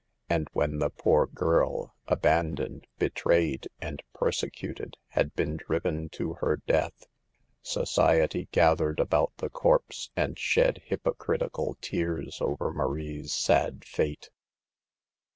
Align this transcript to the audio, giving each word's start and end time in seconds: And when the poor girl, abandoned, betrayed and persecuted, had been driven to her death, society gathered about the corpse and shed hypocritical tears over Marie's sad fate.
And 0.31 0.47
when 0.53 0.79
the 0.79 0.89
poor 0.89 1.27
girl, 1.27 1.93
abandoned, 2.07 2.87
betrayed 2.97 3.67
and 3.79 4.01
persecuted, 4.13 4.97
had 5.09 5.35
been 5.35 5.57
driven 5.57 6.09
to 6.13 6.33
her 6.41 6.57
death, 6.65 7.05
society 7.61 8.47
gathered 8.51 8.99
about 8.99 9.31
the 9.37 9.51
corpse 9.51 10.09
and 10.15 10.39
shed 10.39 10.81
hypocritical 10.85 11.77
tears 11.81 12.41
over 12.41 12.73
Marie's 12.73 13.31
sad 13.31 13.85
fate. 13.85 14.31